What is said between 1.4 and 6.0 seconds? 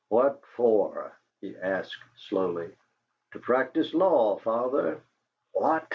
he asked, slowly. "To practise law, father." "What!"